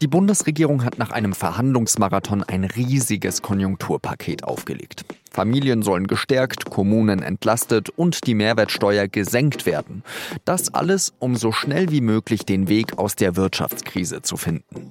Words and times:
Die 0.00 0.06
Bundesregierung 0.06 0.84
hat 0.84 0.98
nach 0.98 1.10
einem 1.10 1.32
Verhandlungsmarathon 1.32 2.44
ein 2.44 2.62
riesiges 2.62 3.42
Konjunkturpaket 3.42 4.44
aufgelegt. 4.44 5.04
Familien 5.28 5.82
sollen 5.82 6.06
gestärkt, 6.06 6.70
Kommunen 6.70 7.20
entlastet 7.20 7.90
und 7.90 8.26
die 8.28 8.34
Mehrwertsteuer 8.34 9.08
gesenkt 9.08 9.66
werden. 9.66 10.04
Das 10.44 10.72
alles, 10.72 11.14
um 11.18 11.34
so 11.34 11.50
schnell 11.50 11.90
wie 11.90 12.00
möglich 12.00 12.46
den 12.46 12.68
Weg 12.68 12.96
aus 12.96 13.16
der 13.16 13.34
Wirtschaftskrise 13.34 14.22
zu 14.22 14.36
finden. 14.36 14.90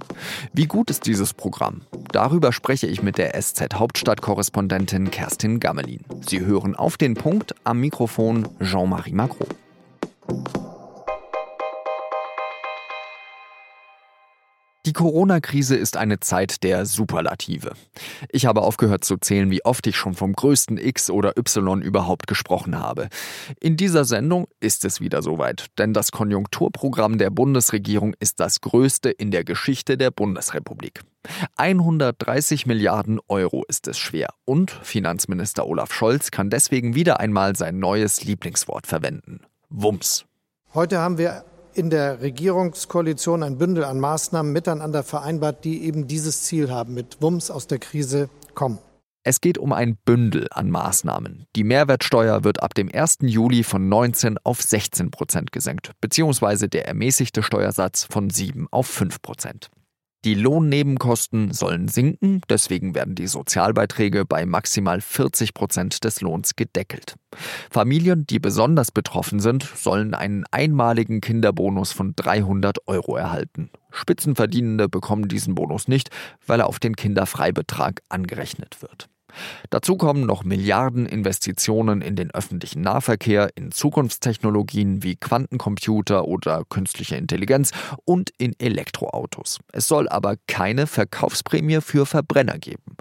Wie 0.54 0.66
gut 0.66 0.90
ist 0.90 1.06
dieses 1.06 1.34
Programm? 1.34 1.84
Darüber 2.12 2.52
spreche 2.52 2.88
ich 2.88 3.02
mit 3.02 3.18
der 3.18 3.42
SZ 3.42 3.76
Hauptstadtkorrespondentin 3.76 5.10
Kerstin 5.10 5.62
Gammelin. 5.62 6.02
Sie 6.20 6.42
hören 6.42 6.76
auf 6.76 6.98
den 6.98 7.14
Punkt 7.14 7.56
am 7.64 7.80
Mikrofon 7.80 8.48
Jean-Marie 8.62 9.14
Macron. 9.14 9.48
Die 14.88 14.94
Corona-Krise 14.94 15.76
ist 15.76 15.98
eine 15.98 16.22
Zeit 16.22 16.64
der 16.64 16.86
Superlative. 16.86 17.74
Ich 18.30 18.46
habe 18.46 18.62
aufgehört 18.62 19.04
zu 19.04 19.18
zählen, 19.18 19.52
wie 19.52 19.66
oft 19.66 19.86
ich 19.86 19.98
schon 19.98 20.14
vom 20.14 20.32
größten 20.32 20.78
X 20.78 21.10
oder 21.10 21.38
Y 21.38 21.82
überhaupt 21.82 22.26
gesprochen 22.26 22.80
habe. 22.80 23.10
In 23.60 23.76
dieser 23.76 24.06
Sendung 24.06 24.48
ist 24.62 24.86
es 24.86 25.02
wieder 25.02 25.22
soweit, 25.22 25.66
denn 25.78 25.94
das 25.94 26.14
Konjunkturprogramm 26.14 27.18
der 27.18 27.32
Bundesregierung 27.32 28.16
ist 28.22 28.40
das 28.40 28.62
größte 28.62 29.10
in 29.10 29.30
der 29.30 29.44
Geschichte 29.44 29.98
der 29.98 30.10
Bundesrepublik. 30.10 31.02
130 31.58 32.66
Milliarden 32.66 33.20
Euro 33.28 33.66
ist 33.68 33.90
es 33.90 33.98
schwer 33.98 34.30
und 34.46 34.72
Finanzminister 34.72 35.68
Olaf 35.68 35.92
Scholz 35.92 36.32
kann 36.32 36.50
deswegen 36.50 36.96
wieder 36.96 37.20
einmal 37.20 37.58
sein 37.58 37.78
neues 37.78 38.24
Lieblingswort 38.24 38.88
verwenden. 38.88 39.42
Wumms. 39.68 40.24
Heute 40.74 41.00
haben 41.00 41.18
wir 41.18 41.44
in 41.78 41.90
der 41.90 42.22
Regierungskoalition 42.22 43.44
ein 43.44 43.58
Bündel 43.58 43.84
an 43.84 44.00
Maßnahmen 44.00 44.52
miteinander 44.52 45.04
vereinbart, 45.04 45.64
die 45.64 45.84
eben 45.84 46.08
dieses 46.08 46.44
Ziel 46.44 46.72
haben, 46.72 46.94
mit 46.94 47.22
Wumms 47.22 47.52
aus 47.52 47.68
der 47.68 47.80
Krise 47.80 48.30
kommen. 48.56 48.80
Es 49.24 49.42
geht 49.42 49.58
um 49.58 49.74
ein 49.74 49.98
Bündel 50.06 50.48
an 50.52 50.72
Maßnahmen. 50.72 51.48
Die 51.56 51.66
Mehrwertsteuer 51.66 52.46
wird 52.46 52.64
ab 52.64 52.74
dem 52.74 52.90
1. 52.92 53.18
Juli 53.22 53.64
von 53.64 53.90
19 53.90 54.38
auf 54.44 54.62
16 54.62 55.12
Prozent 55.12 55.52
gesenkt, 55.52 55.92
beziehungsweise 56.00 56.70
der 56.70 56.88
ermäßigte 56.88 57.44
Steuersatz 57.44 58.06
von 58.10 58.30
7 58.30 58.68
auf 58.72 58.88
5 58.88 59.22
Prozent. 59.22 59.70
Die 60.28 60.36
Lohnnebenkosten 60.36 61.54
sollen 61.54 61.88
sinken, 61.88 62.42
deswegen 62.50 62.94
werden 62.94 63.16
die 63.16 63.28
Sozialbeiträge 63.28 64.26
bei 64.26 64.46
maximal 64.46 65.00
40 65.00 65.54
Prozent 65.54 66.04
des 66.04 66.20
Lohns 66.20 66.58
gedeckelt. 66.58 67.16
Familien, 67.72 68.28
die 68.28 68.40
besonders 68.40 68.92
betroffen 68.92 69.40
sind, 69.40 69.64
sollen 69.64 70.14
einen 70.14 70.44
einmaligen 70.52 71.22
Kinderbonus 71.22 71.94
von 71.94 72.12
300 72.14 72.90
Euro 72.90 73.16
erhalten. 73.16 73.70
Spitzenverdienende 73.90 74.90
bekommen 74.90 75.30
diesen 75.30 75.56
Bonus 75.56 75.88
nicht, 75.88 76.10
weil 76.46 76.60
er 76.60 76.68
auf 76.68 76.80
den 76.80 76.98
Kinderfreibetrag 76.98 78.02
angerechnet 78.10 78.82
wird. 78.82 79.08
Dazu 79.70 79.98
kommen 79.98 80.26
noch 80.26 80.44
Milliardeninvestitionen 80.44 82.02
in 82.02 82.16
den 82.16 82.32
öffentlichen 82.32 82.82
Nahverkehr, 82.82 83.50
in 83.56 83.72
Zukunftstechnologien 83.72 85.04
wie 85.04 85.16
Quantencomputer 85.16 86.26
oder 86.26 86.64
künstliche 86.70 87.16
Intelligenz 87.16 87.72
und 88.06 88.32
in 88.38 88.56
Elektroautos. 88.60 89.60
Es 89.72 89.88
soll 89.88 90.08
aber 90.10 90.36
keine 90.48 90.88
Verkaufsprämie 90.88 91.82
für 91.82 92.06
Verbrenner 92.06 92.58
geben. 92.58 92.98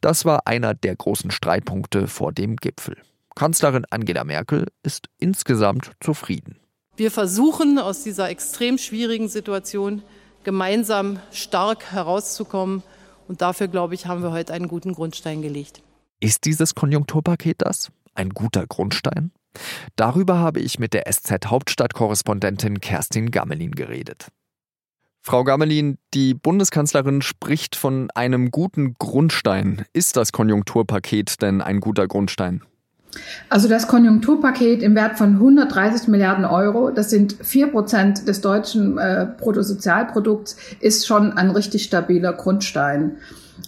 Das 0.00 0.24
war 0.24 0.46
einer 0.46 0.74
der 0.74 0.96
großen 0.96 1.30
Streitpunkte 1.30 2.06
vor 2.06 2.32
dem 2.32 2.56
Gipfel. 2.56 2.96
Kanzlerin 3.34 3.84
Angela 3.90 4.24
Merkel 4.24 4.66
ist 4.82 5.08
insgesamt 5.18 5.90
zufrieden. 6.00 6.60
Wir 6.96 7.10
versuchen 7.10 7.80
aus 7.80 8.04
dieser 8.04 8.30
extrem 8.30 8.78
schwierigen 8.78 9.28
Situation 9.28 10.02
gemeinsam 10.44 11.18
stark 11.32 11.90
herauszukommen 11.90 12.84
und 13.28 13.42
dafür, 13.42 13.68
glaube 13.68 13.94
ich, 13.94 14.06
haben 14.06 14.22
wir 14.22 14.32
heute 14.32 14.52
einen 14.52 14.68
guten 14.68 14.92
Grundstein 14.92 15.42
gelegt. 15.42 15.82
Ist 16.20 16.44
dieses 16.44 16.74
Konjunkturpaket 16.74 17.56
das? 17.58 17.90
Ein 18.14 18.30
guter 18.30 18.66
Grundstein? 18.66 19.32
Darüber 19.96 20.38
habe 20.38 20.60
ich 20.60 20.78
mit 20.78 20.94
der 20.94 21.04
SZ 21.10 21.46
Hauptstadtkorrespondentin 21.46 22.80
Kerstin 22.80 23.30
Gammelin 23.30 23.72
geredet. 23.72 24.28
Frau 25.20 25.42
Gammelin, 25.42 25.96
die 26.12 26.34
Bundeskanzlerin 26.34 27.22
spricht 27.22 27.76
von 27.76 28.10
einem 28.14 28.50
guten 28.50 28.94
Grundstein. 28.94 29.86
Ist 29.94 30.16
das 30.16 30.32
Konjunkturpaket 30.32 31.40
denn 31.40 31.62
ein 31.62 31.80
guter 31.80 32.06
Grundstein? 32.06 32.62
Also 33.48 33.68
das 33.68 33.86
Konjunkturpaket 33.88 34.82
im 34.82 34.94
Wert 34.94 35.18
von 35.18 35.34
130 35.34 36.08
Milliarden 36.08 36.44
Euro, 36.44 36.90
das 36.90 37.10
sind 37.10 37.36
vier 37.42 37.68
Prozent 37.68 38.26
des 38.26 38.40
deutschen 38.40 38.98
äh, 38.98 39.26
Bruttosozialprodukts, 39.38 40.56
ist 40.80 41.06
schon 41.06 41.32
ein 41.32 41.50
richtig 41.50 41.84
stabiler 41.84 42.32
Grundstein. 42.32 43.16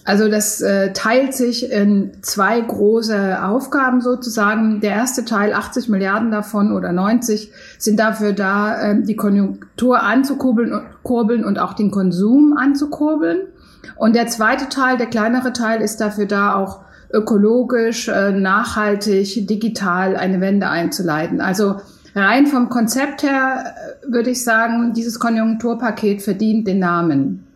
Also 0.03 0.29
das 0.29 0.61
äh, 0.61 0.93
teilt 0.93 1.33
sich 1.33 1.71
in 1.71 2.11
zwei 2.21 2.59
große 2.59 3.43
Aufgaben 3.43 4.01
sozusagen. 4.01 4.79
Der 4.81 4.91
erste 4.91 5.25
Teil, 5.25 5.53
80 5.53 5.89
Milliarden 5.89 6.31
davon 6.31 6.71
oder 6.71 6.91
90, 6.91 7.51
sind 7.77 7.99
dafür 7.99 8.33
da, 8.33 8.81
äh, 8.81 9.01
die 9.01 9.15
Konjunktur 9.15 10.03
anzukurbeln 10.03 10.81
kurbeln 11.03 11.45
und 11.45 11.59
auch 11.59 11.73
den 11.73 11.91
Konsum 11.91 12.55
anzukurbeln. 12.57 13.47
Und 13.95 14.15
der 14.15 14.27
zweite 14.27 14.69
Teil, 14.69 14.97
der 14.97 15.07
kleinere 15.07 15.53
Teil, 15.53 15.81
ist 15.81 16.01
dafür 16.01 16.25
da, 16.25 16.55
auch 16.55 16.81
ökologisch, 17.11 18.07
äh, 18.07 18.31
nachhaltig, 18.31 19.47
digital 19.47 20.15
eine 20.15 20.41
Wende 20.41 20.69
einzuleiten. 20.69 21.41
Also 21.41 21.77
rein 22.15 22.47
vom 22.47 22.69
Konzept 22.69 23.23
her 23.23 23.73
äh, 24.03 24.11
würde 24.11 24.31
ich 24.31 24.43
sagen, 24.43 24.93
dieses 24.93 25.19
Konjunkturpaket 25.19 26.21
verdient 26.21 26.67
den 26.67 26.79
Namen 26.79 27.47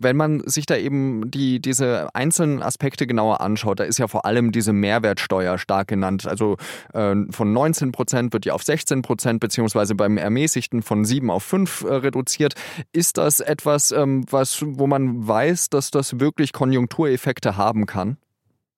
wenn 0.00 0.16
man 0.16 0.42
sich 0.46 0.66
da 0.66 0.76
eben 0.76 1.30
die, 1.30 1.60
diese 1.60 2.08
einzelnen 2.14 2.62
Aspekte 2.62 3.06
genauer 3.06 3.40
anschaut, 3.40 3.80
da 3.80 3.84
ist 3.84 3.98
ja 3.98 4.08
vor 4.08 4.24
allem 4.24 4.52
diese 4.52 4.72
Mehrwertsteuer 4.72 5.58
stark 5.58 5.88
genannt. 5.88 6.26
Also 6.26 6.56
äh, 6.92 7.14
von 7.30 7.52
19 7.52 7.92
Prozent 7.92 8.32
wird 8.32 8.44
die 8.44 8.50
auf 8.50 8.62
16 8.62 9.02
Prozent 9.02 9.40
beziehungsweise 9.40 9.94
beim 9.94 10.18
Ermäßigten 10.18 10.82
von 10.82 11.04
7 11.04 11.30
auf 11.30 11.42
5 11.44 11.82
äh, 11.82 11.94
reduziert. 11.94 12.54
Ist 12.92 13.18
das 13.18 13.40
etwas, 13.40 13.90
ähm, 13.90 14.24
was, 14.30 14.62
wo 14.64 14.86
man 14.86 15.26
weiß, 15.26 15.70
dass 15.70 15.90
das 15.90 16.20
wirklich 16.20 16.52
Konjunktureffekte 16.52 17.56
haben 17.56 17.86
kann? 17.86 18.18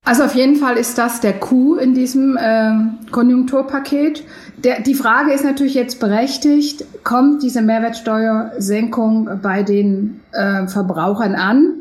Also 0.05 0.23
auf 0.25 0.35
jeden 0.35 0.57
Fall 0.57 0.77
ist 0.77 0.97
das 0.97 1.21
der 1.21 1.35
Coup 1.35 1.77
in 1.77 1.95
diesem 1.95 2.37
äh, 2.39 2.73
Konjunkturpaket. 3.11 4.25
Der, 4.65 4.81
die 4.81 4.95
Frage 4.95 5.33
ist 5.33 5.45
natürlich 5.45 5.75
jetzt 5.75 6.01
berechtigt, 6.01 6.85
kommt 7.05 7.43
diese 7.43 7.61
Mehrwertsteuersenkung 7.61 9.41
bei 9.43 9.63
den 9.63 10.21
äh, 10.33 10.67
Verbrauchern 10.67 11.35
an? 11.35 11.75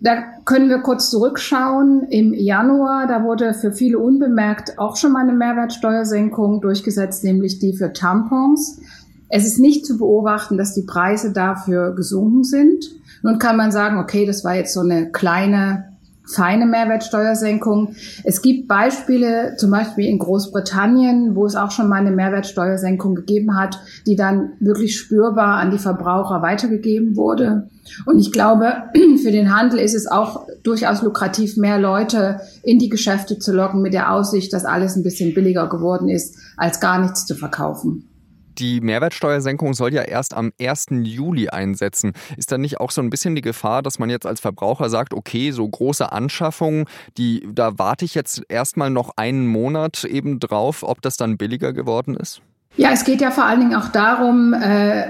Da 0.00 0.22
können 0.44 0.68
wir 0.68 0.80
kurz 0.80 1.08
zurückschauen. 1.10 2.02
Im 2.10 2.34
Januar, 2.34 3.06
da 3.06 3.22
wurde 3.24 3.54
für 3.54 3.72
viele 3.72 3.98
unbemerkt 3.98 4.78
auch 4.78 4.96
schon 4.96 5.12
mal 5.12 5.22
eine 5.22 5.32
Mehrwertsteuersenkung 5.32 6.60
durchgesetzt, 6.60 7.24
nämlich 7.24 7.58
die 7.58 7.74
für 7.74 7.92
Tampons. 7.92 8.80
Es 9.30 9.46
ist 9.46 9.58
nicht 9.58 9.86
zu 9.86 9.96
beobachten, 9.96 10.58
dass 10.58 10.74
die 10.74 10.82
Preise 10.82 11.32
dafür 11.32 11.94
gesunken 11.94 12.44
sind. 12.44 12.84
Nun 13.22 13.38
kann 13.38 13.56
man 13.56 13.72
sagen, 13.72 13.98
okay, 13.98 14.26
das 14.26 14.44
war 14.44 14.56
jetzt 14.56 14.74
so 14.74 14.80
eine 14.80 15.10
kleine 15.10 15.93
feine 16.26 16.66
Mehrwertsteuersenkung. 16.66 17.94
Es 18.24 18.42
gibt 18.42 18.66
Beispiele, 18.68 19.56
zum 19.56 19.70
Beispiel 19.70 20.06
in 20.06 20.18
Großbritannien, 20.18 21.36
wo 21.36 21.46
es 21.46 21.56
auch 21.56 21.70
schon 21.70 21.88
mal 21.88 21.96
eine 21.96 22.10
Mehrwertsteuersenkung 22.10 23.14
gegeben 23.14 23.56
hat, 23.56 23.78
die 24.06 24.16
dann 24.16 24.52
wirklich 24.60 24.98
spürbar 24.98 25.56
an 25.56 25.70
die 25.70 25.78
Verbraucher 25.78 26.42
weitergegeben 26.42 27.16
wurde. 27.16 27.68
Und 28.06 28.18
ich 28.18 28.32
glaube, 28.32 28.72
für 29.22 29.30
den 29.30 29.54
Handel 29.54 29.78
ist 29.78 29.94
es 29.94 30.06
auch 30.06 30.46
durchaus 30.62 31.02
lukrativ, 31.02 31.56
mehr 31.56 31.78
Leute 31.78 32.40
in 32.62 32.78
die 32.78 32.88
Geschäfte 32.88 33.38
zu 33.38 33.52
locken 33.52 33.82
mit 33.82 33.92
der 33.92 34.12
Aussicht, 34.12 34.52
dass 34.52 34.64
alles 34.64 34.96
ein 34.96 35.02
bisschen 35.02 35.34
billiger 35.34 35.68
geworden 35.68 36.08
ist, 36.08 36.36
als 36.56 36.80
gar 36.80 37.00
nichts 37.00 37.26
zu 37.26 37.34
verkaufen. 37.34 38.08
Die 38.58 38.80
Mehrwertsteuersenkung 38.80 39.74
soll 39.74 39.92
ja 39.92 40.02
erst 40.02 40.34
am 40.34 40.52
1. 40.60 40.86
Juli 41.02 41.48
einsetzen. 41.48 42.12
Ist 42.36 42.52
da 42.52 42.58
nicht 42.58 42.80
auch 42.80 42.90
so 42.90 43.00
ein 43.00 43.10
bisschen 43.10 43.34
die 43.34 43.40
Gefahr, 43.40 43.82
dass 43.82 43.98
man 43.98 44.10
jetzt 44.10 44.26
als 44.26 44.40
Verbraucher 44.40 44.88
sagt, 44.88 45.14
okay, 45.14 45.50
so 45.50 45.68
große 45.68 46.12
Anschaffungen, 46.12 46.84
die, 47.18 47.48
da 47.52 47.78
warte 47.78 48.04
ich 48.04 48.14
jetzt 48.14 48.42
erstmal 48.48 48.90
noch 48.90 49.10
einen 49.16 49.46
Monat 49.46 50.04
eben 50.04 50.38
drauf, 50.40 50.82
ob 50.82 51.02
das 51.02 51.16
dann 51.16 51.36
billiger 51.36 51.72
geworden 51.72 52.16
ist? 52.16 52.40
Ja, 52.76 52.90
es 52.92 53.04
geht 53.04 53.20
ja 53.20 53.30
vor 53.30 53.44
allen 53.44 53.60
Dingen 53.60 53.74
auch 53.74 53.88
darum, 53.88 54.52
äh, 54.52 55.04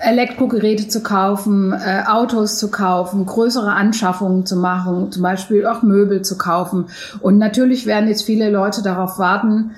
Elektrogeräte 0.00 0.88
zu 0.88 1.02
kaufen, 1.02 1.72
äh, 1.72 2.02
Autos 2.06 2.58
zu 2.58 2.70
kaufen, 2.70 3.24
größere 3.24 3.72
Anschaffungen 3.72 4.44
zu 4.44 4.56
machen, 4.56 5.10
zum 5.10 5.22
Beispiel 5.22 5.66
auch 5.66 5.82
Möbel 5.82 6.22
zu 6.22 6.36
kaufen. 6.36 6.86
Und 7.20 7.38
natürlich 7.38 7.86
werden 7.86 8.08
jetzt 8.08 8.24
viele 8.24 8.50
Leute 8.50 8.82
darauf 8.82 9.18
warten, 9.18 9.72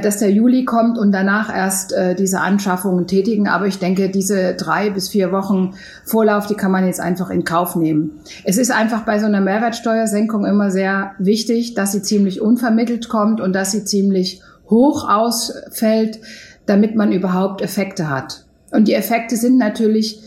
dass 0.00 0.18
der 0.18 0.30
Juli 0.30 0.64
kommt 0.64 0.98
und 0.98 1.12
danach 1.12 1.54
erst 1.54 1.92
äh, 1.92 2.14
diese 2.14 2.40
Anschaffungen 2.40 3.06
tätigen. 3.06 3.46
Aber 3.46 3.66
ich 3.66 3.78
denke, 3.78 4.10
diese 4.10 4.54
drei 4.54 4.90
bis 4.90 5.08
vier 5.08 5.30
Wochen 5.32 5.74
Vorlauf, 6.04 6.46
die 6.46 6.54
kann 6.54 6.72
man 6.72 6.86
jetzt 6.86 7.00
einfach 7.00 7.30
in 7.30 7.44
Kauf 7.44 7.76
nehmen. 7.76 8.18
Es 8.44 8.58
ist 8.58 8.72
einfach 8.72 9.02
bei 9.04 9.18
so 9.18 9.26
einer 9.26 9.40
Mehrwertsteuersenkung 9.40 10.44
immer 10.44 10.70
sehr 10.70 11.12
wichtig, 11.18 11.74
dass 11.74 11.92
sie 11.92 12.02
ziemlich 12.02 12.40
unvermittelt 12.40 13.08
kommt 13.08 13.40
und 13.40 13.52
dass 13.52 13.70
sie 13.70 13.84
ziemlich 13.84 14.42
hoch 14.68 15.08
ausfällt, 15.08 16.18
damit 16.66 16.96
man 16.96 17.12
überhaupt 17.12 17.62
Effekte 17.62 18.10
hat. 18.10 18.44
Und 18.72 18.88
die 18.88 18.94
Effekte 18.94 19.36
sind 19.36 19.58
natürlich 19.58 20.20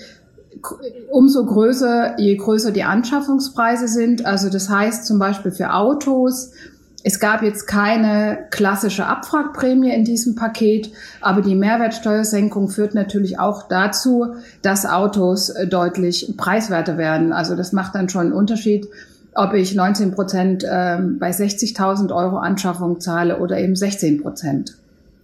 umso 1.12 1.45
größer, 1.45 2.19
je 2.19 2.35
größer 2.35 2.71
die 2.71 2.83
Anschaffungspreise 2.83 3.88
sind. 3.88 4.25
Also 4.25 4.50
das 4.50 4.69
heißt 4.69 5.05
zum 5.05 5.19
Beispiel 5.19 5.51
für 5.51 5.73
Autos, 5.73 6.51
es 7.04 7.19
gab 7.19 7.44
jetzt 7.44 7.66
keine 7.68 8.48
klassische 8.50 9.06
Abwrackprämie 9.06 9.94
in 9.94 10.04
diesem 10.04 10.36
Paket, 10.36 10.92
aber 11.22 11.42
die 11.42 11.56
Mehrwertsteuersenkung 11.56 12.69
führt 12.69 12.94
natürlich 12.94 13.40
auch 13.40 13.68
dazu, 13.68 14.36
dass 14.62 14.86
Autos 14.86 15.50
äh, 15.50 15.68
deutlich 15.68 16.34
preiswerter 16.38 16.98
werden. 16.98 17.31
Also 17.31 17.56
das 17.56 17.72
macht 17.72 17.96
dann 17.96 18.10
schon 18.10 18.28
einen 18.28 18.34
Unterschied, 18.34 18.88
ob 19.34 19.54
ich 19.54 19.75
19 19.75 20.12
Prozent 20.12 20.66
ähm, 20.69 21.19
bei 21.19 21.31
60.000 21.31 22.13
Euro 22.13 22.38
Anschaffung 22.38 23.00
zahle 23.00 23.40
oder 23.40 23.57
eben 23.60 23.75
16 23.75 24.22
Prozent. 24.22 24.75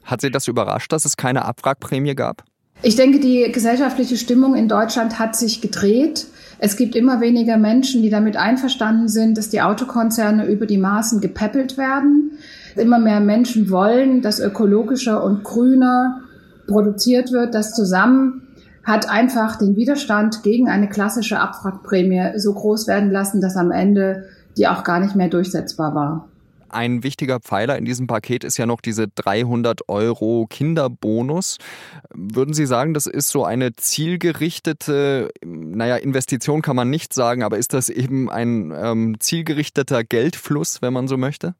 Hat 0.03 0.21
Sie 0.21 0.31
das 0.31 0.47
überrascht, 0.47 0.91
dass 0.93 1.03
es 1.03 1.17
keine 1.17 1.45
Abwrackprämie 1.45 2.15
gab? 2.15 2.43
Ich 2.81 2.95
denke, 2.95 3.19
die 3.19 3.51
gesellschaftliche 3.51 4.17
Stimmung 4.17 4.55
in 4.55 4.67
Deutschland 4.67 5.17
hat 5.17 5.35
sich 5.35 5.61
gedreht. 5.61 6.27
Es 6.59 6.77
gibt 6.77 6.95
immer 6.95 7.21
weniger 7.21 7.57
Menschen, 7.57 8.01
die 8.01 8.09
damit 8.09 8.37
einverstanden 8.37 9.07
sind, 9.07 9.37
dass 9.37 9.49
die 9.49 9.61
Autokonzerne 9.61 10.45
über 10.47 10.65
die 10.65 10.77
Maßen 10.77 11.21
gepäppelt 11.21 11.77
werden. 11.77 12.31
Immer 12.75 12.99
mehr 12.99 13.19
Menschen 13.19 13.69
wollen, 13.69 14.21
dass 14.21 14.39
ökologischer 14.39 15.23
und 15.23 15.43
grüner 15.43 16.21
produziert 16.67 17.31
wird. 17.31 17.53
Das 17.53 17.73
zusammen 17.73 18.47
hat 18.83 19.09
einfach 19.09 19.57
den 19.57 19.75
Widerstand 19.75 20.43
gegen 20.43 20.69
eine 20.69 20.87
klassische 20.87 21.39
Abwrackprämie 21.39 22.37
so 22.37 22.53
groß 22.53 22.87
werden 22.87 23.11
lassen, 23.11 23.41
dass 23.41 23.57
am 23.57 23.71
Ende 23.71 24.25
die 24.57 24.67
auch 24.67 24.83
gar 24.83 24.99
nicht 24.99 25.15
mehr 25.15 25.27
durchsetzbar 25.27 25.95
war. 25.95 26.29
Ein 26.69 27.03
wichtiger 27.03 27.39
Pfeiler 27.39 27.77
in 27.77 27.85
diesem 27.85 28.07
Paket 28.07 28.43
ist 28.43 28.57
ja 28.57 28.65
noch 28.65 28.81
diese 28.81 29.07
300 29.07 29.87
Euro 29.87 30.45
Kinderbonus. 30.49 31.57
Würden 32.13 32.53
Sie 32.53 32.65
sagen, 32.65 32.93
das 32.93 33.05
ist 33.05 33.29
so 33.29 33.45
eine 33.45 33.75
zielgerichtete, 33.75 35.29
naja, 35.43 35.97
Investition 35.97 36.61
kann 36.61 36.75
man 36.75 36.89
nicht 36.89 37.13
sagen, 37.13 37.43
aber 37.43 37.57
ist 37.57 37.73
das 37.73 37.89
eben 37.89 38.29
ein 38.29 38.73
ähm, 38.75 39.19
zielgerichteter 39.19 40.03
Geldfluss, 40.03 40.81
wenn 40.81 40.93
man 40.93 41.07
so 41.07 41.17
möchte? 41.17 41.55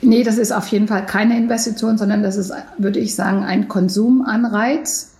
Nee, 0.00 0.24
das 0.24 0.38
ist 0.38 0.52
auf 0.52 0.66
jeden 0.68 0.88
Fall 0.88 1.06
keine 1.06 1.36
Investition, 1.36 1.96
sondern 1.98 2.22
das 2.22 2.36
ist, 2.36 2.52
würde 2.78 2.98
ich 2.98 3.14
sagen, 3.14 3.44
ein 3.44 3.68
Konsumanreiz. 3.68 5.14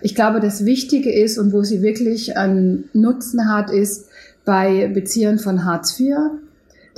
Ich 0.00 0.14
glaube, 0.14 0.40
das 0.40 0.64
Wichtige 0.64 1.12
ist 1.12 1.38
und 1.38 1.52
wo 1.52 1.62
sie 1.62 1.82
wirklich 1.82 2.36
einen 2.36 2.88
Nutzen 2.92 3.50
hat, 3.52 3.70
ist 3.70 4.08
bei 4.44 4.88
Beziehern 4.88 5.38
von 5.38 5.64
Hartz 5.64 5.98
IV 5.98 6.14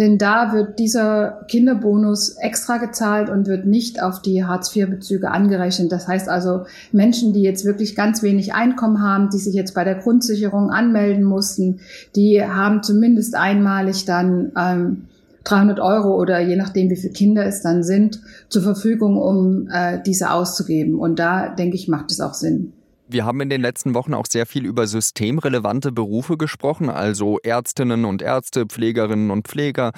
denn 0.00 0.16
da 0.16 0.54
wird 0.54 0.78
dieser 0.78 1.44
Kinderbonus 1.46 2.30
extra 2.38 2.78
gezahlt 2.78 3.28
und 3.28 3.46
wird 3.46 3.66
nicht 3.66 4.02
auf 4.02 4.22
die 4.22 4.44
Hartz-IV-Bezüge 4.46 5.30
angerechnet. 5.30 5.92
Das 5.92 6.08
heißt 6.08 6.26
also, 6.30 6.64
Menschen, 6.90 7.34
die 7.34 7.42
jetzt 7.42 7.66
wirklich 7.66 7.94
ganz 7.94 8.22
wenig 8.22 8.54
Einkommen 8.54 9.02
haben, 9.02 9.28
die 9.28 9.38
sich 9.38 9.54
jetzt 9.54 9.74
bei 9.74 9.84
der 9.84 9.96
Grundsicherung 9.96 10.70
anmelden 10.70 11.22
mussten, 11.22 11.80
die 12.16 12.42
haben 12.42 12.82
zumindest 12.82 13.34
einmalig 13.34 14.06
dann 14.06 14.52
ähm, 14.56 15.02
300 15.44 15.80
Euro 15.80 16.18
oder 16.18 16.40
je 16.40 16.56
nachdem, 16.56 16.88
wie 16.88 16.96
viele 16.96 17.12
Kinder 17.12 17.44
es 17.44 17.60
dann 17.60 17.82
sind, 17.82 18.20
zur 18.48 18.62
Verfügung, 18.62 19.18
um 19.18 19.68
äh, 19.70 19.98
diese 20.02 20.30
auszugeben. 20.30 20.98
Und 20.98 21.18
da, 21.18 21.50
denke 21.50 21.76
ich, 21.76 21.88
macht 21.88 22.10
es 22.10 22.22
auch 22.22 22.34
Sinn. 22.34 22.72
Wir 23.12 23.24
haben 23.24 23.40
in 23.40 23.50
den 23.50 23.60
letzten 23.60 23.94
Wochen 23.94 24.14
auch 24.14 24.26
sehr 24.28 24.46
viel 24.46 24.64
über 24.64 24.86
systemrelevante 24.86 25.90
Berufe 25.90 26.36
gesprochen, 26.36 26.88
also 26.88 27.40
Ärztinnen 27.42 28.04
und 28.04 28.22
Ärzte, 28.22 28.66
Pflegerinnen 28.66 29.32
und 29.32 29.48
Pfleger. 29.48 29.90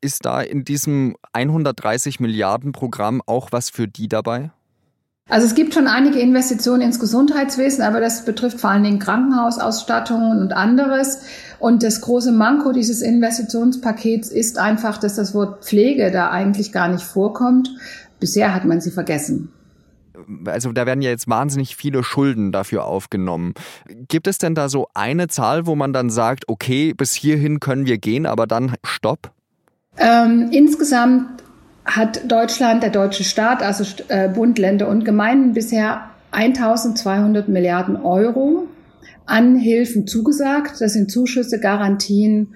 Ist 0.00 0.24
da 0.24 0.40
in 0.40 0.62
diesem 0.62 1.16
130 1.32 2.20
Milliarden 2.20 2.70
Programm 2.70 3.22
auch 3.26 3.50
was 3.50 3.70
für 3.70 3.88
die 3.88 4.06
dabei? 4.06 4.52
Also 5.28 5.48
es 5.48 5.56
gibt 5.56 5.74
schon 5.74 5.88
einige 5.88 6.20
Investitionen 6.20 6.82
ins 6.82 7.00
Gesundheitswesen, 7.00 7.82
aber 7.82 7.98
das 7.98 8.24
betrifft 8.24 8.60
vor 8.60 8.70
allen 8.70 8.84
Dingen 8.84 9.00
Krankenhausausstattungen 9.00 10.40
und 10.40 10.52
anderes. 10.52 11.22
Und 11.58 11.82
das 11.82 12.00
große 12.00 12.30
Manko 12.30 12.70
dieses 12.70 13.02
Investitionspakets 13.02 14.28
ist 14.28 14.58
einfach, 14.58 14.98
dass 14.98 15.16
das 15.16 15.34
Wort 15.34 15.64
Pflege 15.64 16.12
da 16.12 16.30
eigentlich 16.30 16.70
gar 16.70 16.86
nicht 16.86 17.02
vorkommt. 17.02 17.68
Bisher 18.20 18.54
hat 18.54 18.64
man 18.64 18.80
sie 18.80 18.92
vergessen 18.92 19.52
also 20.46 20.72
da 20.72 20.86
werden 20.86 21.02
ja 21.02 21.10
jetzt 21.10 21.28
wahnsinnig 21.28 21.76
viele 21.76 22.02
Schulden 22.02 22.52
dafür 22.52 22.84
aufgenommen. 22.84 23.54
Gibt 24.08 24.26
es 24.26 24.38
denn 24.38 24.54
da 24.54 24.68
so 24.68 24.88
eine 24.94 25.28
Zahl, 25.28 25.66
wo 25.66 25.74
man 25.74 25.92
dann 25.92 26.10
sagt, 26.10 26.48
okay, 26.48 26.94
bis 26.94 27.14
hierhin 27.14 27.60
können 27.60 27.86
wir 27.86 27.98
gehen, 27.98 28.26
aber 28.26 28.46
dann 28.46 28.74
stopp? 28.84 29.32
Ähm, 29.98 30.50
insgesamt 30.52 31.42
hat 31.84 32.30
Deutschland, 32.30 32.82
der 32.82 32.90
deutsche 32.90 33.24
Staat, 33.24 33.62
also 33.62 33.84
äh, 34.08 34.28
Bund, 34.28 34.58
Länder 34.58 34.88
und 34.88 35.04
Gemeinden 35.04 35.54
bisher 35.54 36.10
1200 36.32 37.48
Milliarden 37.48 37.96
Euro 37.96 38.68
an 39.26 39.56
Hilfen 39.56 40.06
zugesagt. 40.06 40.80
Das 40.80 40.92
sind 40.92 41.10
Zuschüsse, 41.10 41.60
Garantien 41.60 42.54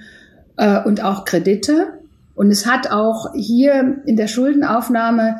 äh, 0.57 0.83
und 0.83 1.03
auch 1.03 1.25
Kredite. 1.25 1.99
Und 2.35 2.50
es 2.50 2.67
hat 2.67 2.91
auch 2.91 3.33
hier 3.35 4.03
in 4.07 4.17
der 4.17 4.27
Schuldenaufnahme 4.27 5.37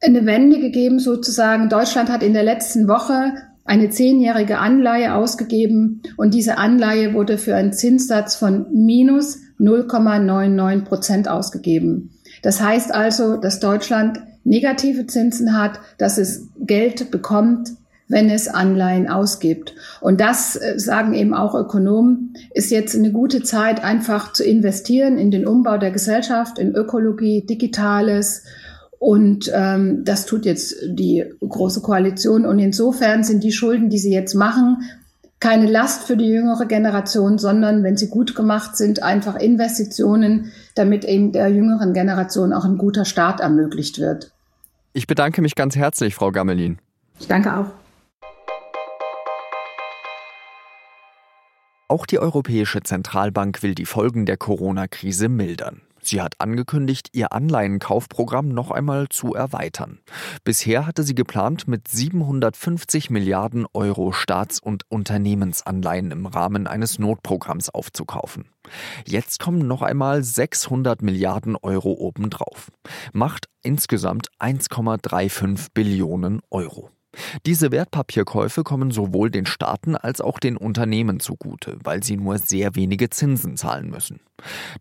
eine 0.00 0.26
Wende 0.26 0.60
gegeben 0.60 0.98
sozusagen. 0.98 1.68
Deutschland 1.68 2.08
hat 2.08 2.22
in 2.22 2.32
der 2.32 2.42
letzten 2.42 2.88
Woche 2.88 3.34
eine 3.64 3.90
zehnjährige 3.90 4.58
Anleihe 4.58 5.14
ausgegeben 5.14 6.02
und 6.16 6.34
diese 6.34 6.58
Anleihe 6.58 7.14
wurde 7.14 7.38
für 7.38 7.54
einen 7.54 7.72
Zinssatz 7.72 8.34
von 8.34 8.66
minus 8.72 9.38
0,99 9.60 10.84
Prozent 10.84 11.28
ausgegeben. 11.28 12.10
Das 12.42 12.60
heißt 12.60 12.92
also, 12.92 13.36
dass 13.36 13.60
Deutschland 13.60 14.20
negative 14.44 15.06
Zinsen 15.06 15.56
hat, 15.56 15.78
dass 15.98 16.16
es 16.16 16.48
Geld 16.58 17.10
bekommt, 17.10 17.70
wenn 18.08 18.28
es 18.28 18.48
Anleihen 18.48 19.08
ausgibt. 19.08 19.74
Und 20.00 20.20
das 20.20 20.56
äh, 20.56 20.78
sagen 20.78 21.14
eben 21.14 21.32
auch 21.32 21.54
Ökonomen, 21.54 22.34
ist 22.52 22.70
jetzt 22.72 22.96
eine 22.96 23.12
gute 23.12 23.42
Zeit, 23.42 23.84
einfach 23.84 24.32
zu 24.32 24.42
investieren 24.42 25.16
in 25.16 25.30
den 25.30 25.46
Umbau 25.46 25.78
der 25.78 25.92
Gesellschaft, 25.92 26.58
in 26.58 26.74
Ökologie, 26.74 27.46
Digitales 27.46 28.42
und 29.00 29.50
ähm, 29.54 30.04
das 30.04 30.26
tut 30.26 30.44
jetzt 30.44 30.76
die 30.86 31.24
Große 31.40 31.80
Koalition. 31.80 32.44
Und 32.44 32.58
insofern 32.58 33.24
sind 33.24 33.42
die 33.42 33.50
Schulden, 33.50 33.88
die 33.88 33.96
sie 33.96 34.12
jetzt 34.12 34.34
machen, 34.34 34.82
keine 35.40 35.64
Last 35.66 36.02
für 36.02 36.18
die 36.18 36.28
jüngere 36.28 36.66
Generation, 36.66 37.38
sondern 37.38 37.82
wenn 37.82 37.96
sie 37.96 38.10
gut 38.10 38.36
gemacht 38.36 38.76
sind, 38.76 39.02
einfach 39.02 39.36
Investitionen, 39.36 40.52
damit 40.74 41.06
eben 41.06 41.32
der 41.32 41.48
jüngeren 41.48 41.94
Generation 41.94 42.52
auch 42.52 42.66
ein 42.66 42.76
guter 42.76 43.06
Start 43.06 43.40
ermöglicht 43.40 43.98
wird. 43.98 44.32
Ich 44.92 45.06
bedanke 45.06 45.40
mich 45.40 45.54
ganz 45.54 45.76
herzlich, 45.76 46.14
Frau 46.14 46.30
Gammelin. 46.30 46.78
Ich 47.18 47.26
danke 47.26 47.56
auch. 47.56 47.70
Auch 51.88 52.04
die 52.04 52.18
Europäische 52.18 52.82
Zentralbank 52.82 53.62
will 53.62 53.74
die 53.74 53.86
Folgen 53.86 54.26
der 54.26 54.36
Corona-Krise 54.36 55.30
mildern. 55.30 55.80
Sie 56.10 56.20
hat 56.20 56.40
angekündigt, 56.40 57.10
ihr 57.12 57.32
Anleihenkaufprogramm 57.32 58.48
noch 58.48 58.72
einmal 58.72 59.08
zu 59.10 59.32
erweitern. 59.34 60.00
Bisher 60.42 60.84
hatte 60.84 61.04
sie 61.04 61.14
geplant, 61.14 61.68
mit 61.68 61.86
750 61.86 63.10
Milliarden 63.10 63.64
Euro 63.74 64.10
Staats- 64.10 64.58
und 64.58 64.82
Unternehmensanleihen 64.88 66.10
im 66.10 66.26
Rahmen 66.26 66.66
eines 66.66 66.98
Notprogramms 66.98 67.68
aufzukaufen. 67.70 68.46
Jetzt 69.06 69.38
kommen 69.38 69.68
noch 69.68 69.82
einmal 69.82 70.24
600 70.24 71.00
Milliarden 71.00 71.54
Euro 71.54 71.92
obendrauf. 71.92 72.72
Macht 73.12 73.46
insgesamt 73.62 74.30
1,35 74.40 75.68
Billionen 75.74 76.40
Euro. 76.50 76.90
Diese 77.44 77.72
Wertpapierkäufe 77.72 78.62
kommen 78.62 78.90
sowohl 78.90 79.30
den 79.30 79.46
Staaten 79.46 79.96
als 79.96 80.20
auch 80.20 80.38
den 80.38 80.56
Unternehmen 80.56 81.20
zugute, 81.20 81.76
weil 81.82 82.02
sie 82.02 82.16
nur 82.16 82.38
sehr 82.38 82.76
wenige 82.76 83.10
Zinsen 83.10 83.56
zahlen 83.56 83.90
müssen. 83.90 84.20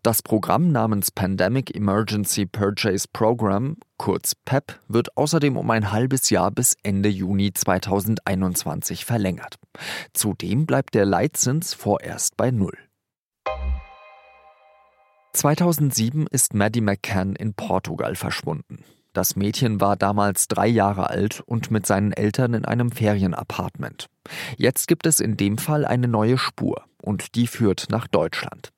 Das 0.03 0.21
Programm 0.21 0.71
namens 0.71 1.11
Pandemic 1.11 1.75
Emergency 1.75 2.45
Purchase 2.45 3.07
Program, 3.11 3.77
kurz 3.97 4.35
PEP, 4.45 4.79
wird 4.87 5.17
außerdem 5.17 5.57
um 5.57 5.69
ein 5.71 5.91
halbes 5.91 6.29
Jahr 6.29 6.51
bis 6.51 6.75
Ende 6.83 7.09
Juni 7.09 7.51
2021 7.51 9.05
verlängert. 9.05 9.55
Zudem 10.13 10.65
bleibt 10.65 10.93
der 10.93 11.05
Leitzins 11.05 11.73
vorerst 11.73 12.37
bei 12.37 12.51
Null. 12.51 12.77
2007 15.33 16.27
ist 16.27 16.53
Maddie 16.53 16.81
McCann 16.81 17.35
in 17.35 17.53
Portugal 17.53 18.15
verschwunden. 18.15 18.83
Das 19.19 19.35
Mädchen 19.35 19.81
war 19.81 19.97
damals 19.97 20.47
drei 20.47 20.67
Jahre 20.67 21.09
alt 21.09 21.43
und 21.45 21.71
mit 21.71 21.85
seinen 21.85 22.13
Eltern 22.13 22.53
in 22.53 22.63
einem 22.63 22.89
Ferienapartment. 22.89 24.05
Jetzt 24.55 24.87
gibt 24.87 25.05
es 25.05 25.19
in 25.19 25.35
dem 25.35 25.57
Fall 25.57 25.83
eine 25.83 26.07
neue 26.07 26.37
Spur 26.37 26.85
und 27.01 27.35
die 27.35 27.47
führt 27.47 27.87
nach 27.89 28.07
Deutschland. 28.07 28.71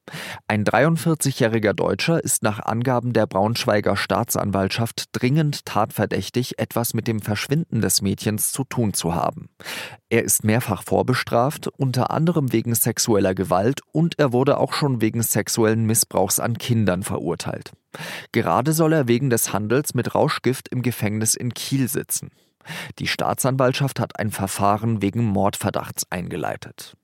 Ein 0.48 0.66
43-jähriger 0.66 1.74
Deutscher 1.74 2.24
ist 2.24 2.44
nach 2.44 2.60
Angaben 2.60 3.14
der 3.14 3.28
Braunschweiger 3.28 3.96
Staatsanwaltschaft 3.96 5.06
dringend 5.14 5.66
tatverdächtig, 5.66 6.60
etwas 6.60 6.94
mit 6.94 7.08
dem 7.08 7.22
Verschwinden 7.22 7.82
des 7.82 8.02
Mädchens 8.02 8.52
zu 8.52 8.64
tun 8.64 8.94
zu 8.94 9.16
haben. 9.16 9.50
Er 10.10 10.24
ist 10.24 10.44
mehrfach 10.44 10.84
vorbestraft, 10.84 11.68
unter 11.68 12.12
anderem 12.12 12.52
wegen 12.52 12.76
sexueller 12.76 13.34
Gewalt 13.34 13.82
und 13.92 14.20
er 14.20 14.34
wurde 14.34 14.58
auch 14.58 14.74
schon 14.74 15.02
wegen 15.02 15.24
sexuellen 15.24 15.86
Missbrauchs 15.86 16.40
an 16.40 16.58
Kindern 16.58 17.04
verurteilt. 17.04 17.72
Gerade 18.32 18.74
soll 18.74 18.94
er 18.94 19.08
wegen 19.08 19.30
des 19.30 19.54
Handels 19.54 19.94
mit 19.94 20.16
Rauschgift 20.16 20.70
im 20.70 20.82
Gefängnis 20.82 21.36
in 21.36 21.54
Kiel 21.54 21.88
sitzen. 21.88 22.32
Die 23.00 23.08
Staatsanwaltschaft 23.08 24.00
hat 24.00 24.20
ein 24.20 24.32
Verfahren 24.32 25.02
wegen 25.02 25.24
Mordverdachts 25.24 26.06
eingeleitet. 26.10 26.96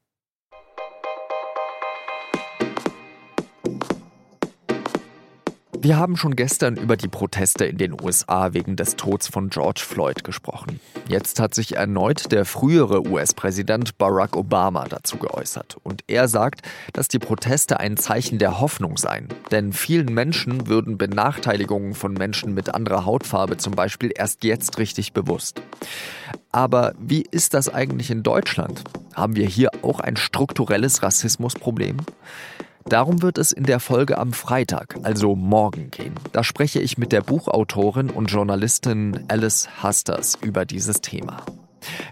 Wir 5.79 5.97
haben 5.97 6.17
schon 6.17 6.35
gestern 6.35 6.75
über 6.75 6.97
die 6.97 7.07
Proteste 7.07 7.65
in 7.65 7.77
den 7.77 7.93
USA 8.01 8.53
wegen 8.53 8.75
des 8.75 8.95
Todes 8.95 9.27
von 9.27 9.49
George 9.49 9.83
Floyd 9.85 10.23
gesprochen. 10.23 10.79
Jetzt 11.07 11.39
hat 11.39 11.53
sich 11.53 11.75
erneut 11.75 12.31
der 12.31 12.45
frühere 12.45 13.07
US-Präsident 13.07 13.97
Barack 13.99 14.35
Obama 14.35 14.85
dazu 14.85 15.17
geäußert. 15.17 15.77
Und 15.83 16.03
er 16.07 16.27
sagt, 16.27 16.61
dass 16.93 17.07
die 17.07 17.19
Proteste 17.19 17.79
ein 17.79 17.95
Zeichen 17.95 18.39
der 18.39 18.59
Hoffnung 18.59 18.97
seien. 18.97 19.27
Denn 19.51 19.71
vielen 19.71 20.11
Menschen 20.13 20.67
würden 20.67 20.97
Benachteiligungen 20.97 21.93
von 21.93 22.13
Menschen 22.13 22.55
mit 22.55 22.73
anderer 22.73 23.05
Hautfarbe 23.05 23.57
zum 23.57 23.73
Beispiel 23.73 24.11
erst 24.15 24.43
jetzt 24.43 24.79
richtig 24.79 25.13
bewusst. 25.13 25.61
Aber 26.51 26.93
wie 26.99 27.23
ist 27.29 27.53
das 27.53 27.69
eigentlich 27.69 28.09
in 28.09 28.23
Deutschland? 28.23 28.83
Haben 29.13 29.35
wir 29.35 29.47
hier 29.47 29.69
auch 29.83 29.99
ein 29.99 30.17
strukturelles 30.17 31.03
Rassismusproblem? 31.03 31.97
Darum 32.89 33.21
wird 33.21 33.37
es 33.37 33.51
in 33.51 33.65
der 33.65 33.81
Folge 33.81 34.17
am 34.17 34.31
Freitag, 34.31 34.95
also 35.03 35.35
morgen 35.35 35.91
gehen. 35.91 36.13
Da 36.31 36.43
spreche 36.43 36.79
ich 36.79 36.97
mit 36.97 37.11
der 37.11 37.21
Buchautorin 37.21 38.09
und 38.09 38.27
Journalistin 38.27 39.25
Alice 39.27 39.67
Hasters 39.83 40.37
über 40.41 40.65
dieses 40.65 41.01
Thema. 41.01 41.37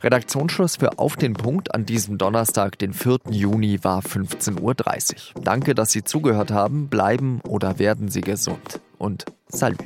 Redaktionsschluss 0.04 0.76
für 0.76 1.00
Auf 1.00 1.16
den 1.16 1.34
Punkt 1.34 1.74
an 1.74 1.86
diesem 1.86 2.18
Donnerstag, 2.18 2.78
den 2.78 2.94
4. 2.94 3.20
Juni, 3.30 3.84
war 3.84 4.02
15.30 4.02 4.60
Uhr. 5.36 5.42
Danke, 5.42 5.76
dass 5.76 5.92
Sie 5.92 6.04
zugehört 6.04 6.52
haben. 6.52 6.90
Bleiben 6.90 7.40
oder 7.48 7.80
werden 7.80 8.10
Sie 8.10 8.22
gesund. 8.22 8.82
Und 8.98 9.26
Salü. 9.48 9.78